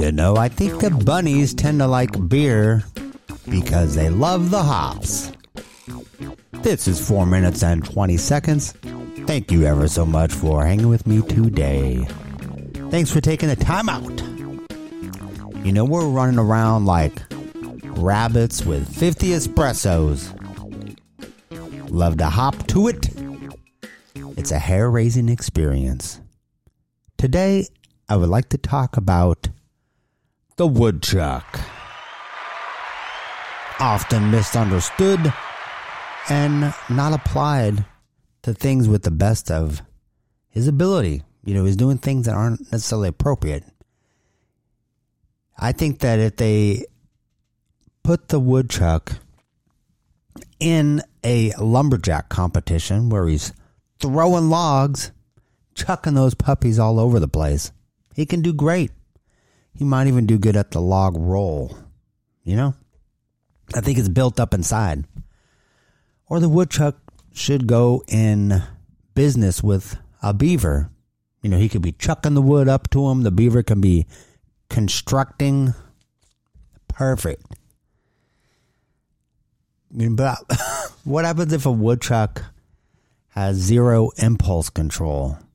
You 0.00 0.12
know, 0.12 0.34
I 0.34 0.48
think 0.48 0.80
the 0.80 0.88
bunnies 0.88 1.52
tend 1.52 1.80
to 1.80 1.86
like 1.86 2.26
beer 2.26 2.82
because 3.50 3.94
they 3.94 4.08
love 4.08 4.50
the 4.50 4.62
hops. 4.62 5.30
This 6.62 6.88
is 6.88 7.06
4 7.06 7.26
minutes 7.26 7.62
and 7.62 7.84
20 7.84 8.16
seconds. 8.16 8.72
Thank 9.26 9.52
you 9.52 9.64
ever 9.64 9.88
so 9.88 10.06
much 10.06 10.32
for 10.32 10.64
hanging 10.64 10.88
with 10.88 11.06
me 11.06 11.20
today. 11.20 12.08
Thanks 12.88 13.12
for 13.12 13.20
taking 13.20 13.50
the 13.50 13.56
time 13.56 13.90
out. 13.90 14.22
You 15.66 15.72
know, 15.72 15.84
we're 15.84 16.08
running 16.08 16.38
around 16.38 16.86
like 16.86 17.20
rabbits 17.84 18.64
with 18.64 18.88
50 18.96 19.26
espressos. 19.32 20.32
Love 21.90 22.16
to 22.16 22.26
hop 22.30 22.66
to 22.68 22.88
it. 22.88 23.10
It's 24.38 24.50
a 24.50 24.58
hair 24.58 24.90
raising 24.90 25.28
experience. 25.28 26.22
Today, 27.18 27.66
I 28.08 28.16
would 28.16 28.30
like 28.30 28.48
to 28.48 28.56
talk 28.56 28.96
about 28.96 29.50
the 30.60 30.66
woodchuck. 30.66 31.58
Often 33.78 34.30
misunderstood 34.30 35.32
and 36.28 36.74
not 36.90 37.14
applied 37.14 37.86
to 38.42 38.52
things 38.52 38.86
with 38.86 39.02
the 39.02 39.10
best 39.10 39.50
of 39.50 39.80
his 40.50 40.68
ability. 40.68 41.22
You 41.46 41.54
know, 41.54 41.64
he's 41.64 41.76
doing 41.76 41.96
things 41.96 42.26
that 42.26 42.34
aren't 42.34 42.60
necessarily 42.70 43.08
appropriate. 43.08 43.64
I 45.56 45.72
think 45.72 46.00
that 46.00 46.18
if 46.18 46.36
they 46.36 46.84
put 48.02 48.28
the 48.28 48.38
woodchuck 48.38 49.12
in 50.58 51.00
a 51.24 51.52
lumberjack 51.52 52.28
competition 52.28 53.08
where 53.08 53.26
he's 53.28 53.54
throwing 53.98 54.50
logs, 54.50 55.10
chucking 55.74 56.12
those 56.12 56.34
puppies 56.34 56.78
all 56.78 57.00
over 57.00 57.18
the 57.18 57.28
place, 57.28 57.72
he 58.14 58.26
can 58.26 58.42
do 58.42 58.52
great. 58.52 58.90
He 59.74 59.84
might 59.84 60.06
even 60.06 60.26
do 60.26 60.38
good 60.38 60.56
at 60.56 60.70
the 60.70 60.80
log 60.80 61.16
roll. 61.16 61.76
You 62.44 62.56
know? 62.56 62.74
I 63.74 63.80
think 63.80 63.98
it's 63.98 64.08
built 64.08 64.40
up 64.40 64.54
inside. 64.54 65.04
Or 66.26 66.40
the 66.40 66.48
woodchuck 66.48 66.96
should 67.32 67.66
go 67.66 68.02
in 68.08 68.62
business 69.14 69.62
with 69.62 69.96
a 70.22 70.34
beaver. 70.34 70.90
You 71.42 71.50
know, 71.50 71.58
he 71.58 71.68
could 71.68 71.82
be 71.82 71.92
chucking 71.92 72.34
the 72.34 72.42
wood 72.42 72.68
up 72.68 72.90
to 72.90 73.08
him. 73.08 73.22
The 73.22 73.30
beaver 73.30 73.62
can 73.62 73.80
be 73.80 74.06
constructing. 74.68 75.74
Perfect. 76.88 77.56
I 79.92 79.96
mean, 79.96 80.16
but 80.16 80.38
what 81.04 81.24
happens 81.24 81.52
if 81.52 81.66
a 81.66 81.72
woodchuck 81.72 82.44
has 83.30 83.56
zero 83.56 84.10
impulse 84.16 84.70
control? 84.70 85.38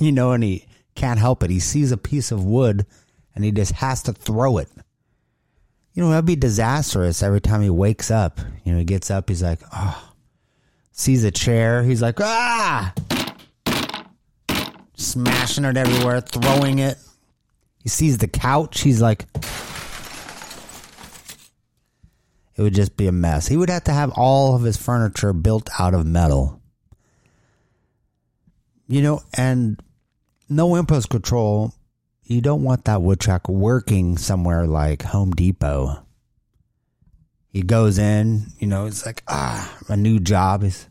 You 0.00 0.10
know, 0.10 0.32
and 0.32 0.42
he 0.42 0.66
can't 0.96 1.20
help 1.20 1.42
it. 1.42 1.50
He 1.50 1.60
sees 1.60 1.92
a 1.92 1.96
piece 1.96 2.32
of 2.32 2.44
wood 2.44 2.86
and 3.34 3.44
he 3.44 3.52
just 3.52 3.72
has 3.72 4.02
to 4.04 4.12
throw 4.12 4.58
it. 4.58 4.68
You 5.92 6.02
know, 6.02 6.10
that'd 6.10 6.26
be 6.26 6.36
disastrous 6.36 7.22
every 7.22 7.40
time 7.40 7.62
he 7.62 7.70
wakes 7.70 8.10
up. 8.10 8.40
You 8.64 8.72
know, 8.72 8.78
he 8.78 8.84
gets 8.84 9.10
up, 9.10 9.28
he's 9.28 9.42
like, 9.42 9.60
oh, 9.72 10.12
sees 10.92 11.24
a 11.24 11.30
chair, 11.30 11.82
he's 11.82 12.02
like, 12.02 12.20
ah, 12.20 12.92
smashing 14.94 15.64
it 15.64 15.76
everywhere, 15.76 16.20
throwing 16.20 16.80
it. 16.80 16.98
He 17.78 17.88
sees 17.88 18.18
the 18.18 18.28
couch, 18.28 18.80
he's 18.80 19.00
like, 19.00 19.24
it 22.56 22.62
would 22.62 22.74
just 22.74 22.96
be 22.96 23.06
a 23.06 23.12
mess. 23.12 23.46
He 23.46 23.56
would 23.56 23.70
have 23.70 23.84
to 23.84 23.92
have 23.92 24.12
all 24.16 24.56
of 24.56 24.62
his 24.62 24.76
furniture 24.76 25.32
built 25.32 25.68
out 25.78 25.94
of 25.94 26.06
metal. 26.06 26.60
You 28.88 29.02
know, 29.02 29.22
and 29.34 29.80
no 30.48 30.76
impulse 30.76 31.06
control. 31.06 31.72
You 32.24 32.40
don't 32.40 32.62
want 32.62 32.84
that 32.84 33.02
woodchuck 33.02 33.48
working 33.48 34.18
somewhere 34.18 34.66
like 34.66 35.02
Home 35.02 35.32
Depot. 35.32 36.02
He 37.48 37.62
goes 37.62 37.98
in, 37.98 38.48
you 38.58 38.66
know, 38.66 38.86
it's 38.86 39.06
like, 39.06 39.22
ah, 39.28 39.78
a 39.88 39.96
new 39.96 40.20
job. 40.20 40.62
He's 40.62 40.88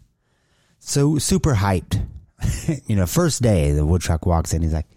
so 0.79 1.17
super 1.19 1.53
hyped. 1.53 2.03
you 2.87 2.95
know, 2.95 3.05
first 3.05 3.41
day, 3.41 3.71
the 3.71 3.85
woodchuck 3.85 4.25
walks 4.25 4.53
in. 4.53 4.61
He's 4.61 4.73
like, 4.73 4.87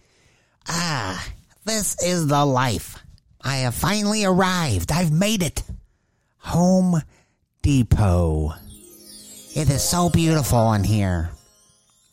ah, 0.69 1.29
this 1.65 2.03
is 2.03 2.27
the 2.27 2.45
life. 2.45 2.99
I 3.43 3.59
have 3.59 3.75
finally 3.75 4.25
arrived. 4.25 4.93
I've 4.93 5.13
made 5.13 5.43
it. 5.43 5.63
Home 6.39 7.03
Depot. 7.63 8.55
It 9.55 9.69
is 9.69 9.83
so 9.83 10.09
beautiful 10.09 10.73
in 10.73 10.85
here. 10.85 11.31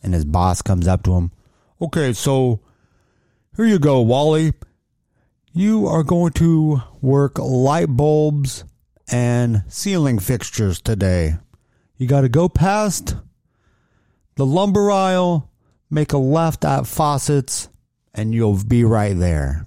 And 0.02 0.12
his 0.12 0.24
boss 0.24 0.62
comes 0.62 0.86
up 0.86 1.02
to 1.04 1.14
him. 1.14 1.30
Okay, 1.78 2.14
so 2.14 2.60
here 3.54 3.66
you 3.66 3.78
go, 3.78 4.00
Wally. 4.00 4.54
You 5.52 5.86
are 5.86 6.02
going 6.02 6.32
to 6.34 6.82
work 7.02 7.38
light 7.38 7.88
bulbs 7.88 8.64
and 9.12 9.62
ceiling 9.68 10.18
fixtures 10.18 10.80
today. 10.80 11.36
You 11.98 12.06
got 12.06 12.22
to 12.22 12.30
go 12.30 12.48
past 12.48 13.16
the 14.36 14.46
lumber 14.46 14.90
aisle, 14.90 15.50
make 15.90 16.14
a 16.14 16.18
left 16.18 16.64
at 16.64 16.86
faucets, 16.86 17.68
and 18.14 18.34
you'll 18.34 18.64
be 18.64 18.82
right 18.82 19.16
there. 19.16 19.66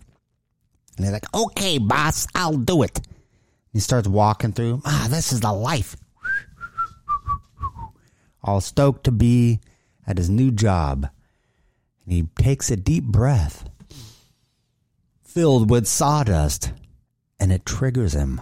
And 0.98 1.06
they're 1.06 1.14
like, 1.14 1.32
okay, 1.36 1.78
boss, 1.78 2.26
I'll 2.34 2.58
do 2.58 2.82
it. 2.82 3.02
He 3.72 3.80
starts 3.80 4.08
walking 4.08 4.52
through. 4.52 4.82
Ah, 4.84 5.08
this 5.12 5.32
is 5.32 5.42
the 5.42 5.54
life. 5.54 5.96
All 8.44 8.62
stoked 8.62 9.04
to 9.04 9.12
be 9.12 9.60
at 10.08 10.18
his 10.18 10.30
new 10.30 10.50
job. 10.50 11.08
He 12.10 12.24
takes 12.38 12.72
a 12.72 12.76
deep 12.76 13.04
breath, 13.04 13.70
filled 15.24 15.70
with 15.70 15.88
sawdust, 15.88 16.74
and 17.40 17.52
it 17.52 17.66
triggers 17.66 18.14
him. 18.14 18.42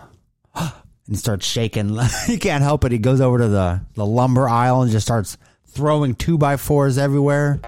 and 0.55 1.17
starts 1.17 1.45
shaking. 1.45 1.97
he 2.27 2.37
can't 2.37 2.63
help 2.63 2.85
it. 2.85 2.91
He 2.91 2.97
goes 2.97 3.21
over 3.21 3.37
to 3.39 3.47
the, 3.47 3.81
the 3.95 4.05
lumber 4.05 4.47
aisle 4.47 4.81
and 4.81 4.91
just 4.91 5.05
starts 5.05 5.37
throwing 5.65 6.15
two 6.15 6.37
by 6.37 6.57
fours 6.57 6.97
everywhere. 6.97 7.59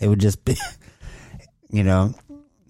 It 0.00 0.08
would 0.08 0.18
just 0.18 0.44
be, 0.44 0.56
you 1.70 1.84
know, 1.84 2.14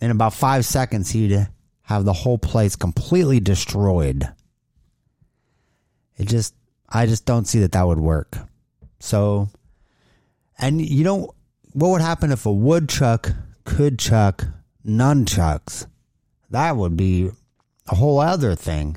in 0.00 0.10
about 0.10 0.34
five 0.34 0.64
seconds, 0.64 1.10
he'd 1.10 1.48
have 1.82 2.04
the 2.04 2.12
whole 2.12 2.38
place 2.38 2.76
completely 2.76 3.40
destroyed. 3.40 4.28
It 6.16 6.28
just, 6.28 6.54
I 6.88 7.06
just 7.06 7.24
don't 7.24 7.46
see 7.46 7.60
that 7.60 7.72
that 7.72 7.86
would 7.86 7.98
work. 7.98 8.36
So, 9.00 9.48
and 10.58 10.80
you 10.80 11.04
know, 11.04 11.34
what 11.72 11.88
would 11.88 12.00
happen 12.00 12.32
if 12.32 12.46
a 12.46 12.52
woodchuck 12.52 13.32
could 13.64 13.98
chuck 13.98 14.44
nunchucks? 14.86 15.86
That 16.50 16.76
would 16.76 16.96
be 16.96 17.30
a 17.88 17.94
whole 17.94 18.18
other 18.18 18.54
thing. 18.54 18.96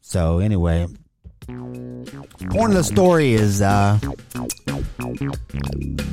So, 0.00 0.40
anyway, 0.40 0.88
point 1.46 2.72
of 2.72 2.74
the 2.74 2.82
story 2.84 3.34
is 3.34 3.62
uh, 3.62 3.98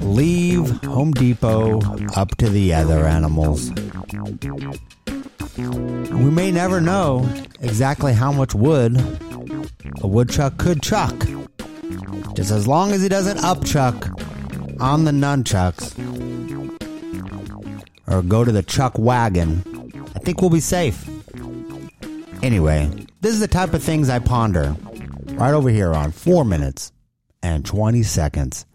leave 0.02 0.70
Home 0.84 1.12
Depot 1.12 1.82
up 2.16 2.36
to 2.38 2.50
the 2.50 2.74
other 2.74 3.06
animals. 3.06 3.72
We 5.58 6.30
may 6.30 6.52
never 6.52 6.80
know 6.80 7.28
exactly 7.62 8.14
how 8.14 8.32
much 8.32 8.54
wood 8.54 8.98
a 10.02 10.08
woodchuck 10.08 10.58
could 10.58 10.84
chuck. 10.84 11.16
Just 12.36 12.52
as 12.52 12.68
long 12.68 12.92
as 12.92 13.02
he 13.02 13.10
doesn't 13.10 13.40
upchuck 13.40 14.17
on 14.80 15.06
the 15.06 15.12
nunchucks 15.12 15.94
or 18.08 18.22
go 18.22 18.44
to 18.44 18.52
the 18.52 18.64
chuck 18.64 18.98
wagon, 18.98 19.64
I 20.16 20.20
think 20.20 20.42
we'll 20.42 20.50
be 20.50 20.60
safe. 20.60 21.08
Anyway, 22.44 22.90
this 23.22 23.34
is 23.34 23.40
the 23.40 23.48
type 23.48 23.74
of 23.74 23.84
things 23.84 24.10
I 24.10 24.20
ponder 24.20 24.76
right 25.34 25.54
over 25.54 25.70
here 25.70 25.94
on 25.94 26.12
4 26.12 26.46
minutes 26.46 26.92
and 27.42 27.66
20 27.66 28.04
seconds. 28.04 28.66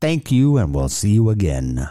Thank 0.00 0.32
you, 0.32 0.56
and 0.56 0.74
we'll 0.74 0.88
see 0.88 1.10
you 1.10 1.30
again. 1.30 1.88